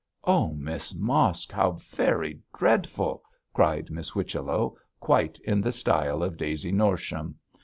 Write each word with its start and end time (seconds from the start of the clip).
'Oh, 0.23 0.55
Miss 0.55 0.95
Mosk, 0.95 1.51
how 1.51 1.73
very 1.73 2.39
dreadful!' 2.57 3.21
cried 3.53 3.91
Miss 3.91 4.09
Whichello, 4.09 4.75
quite 4.99 5.37
in 5.43 5.61
the 5.61 5.71
style 5.71 6.23
of 6.23 6.37
Daisy 6.37 6.71
Norsham. 6.71 7.35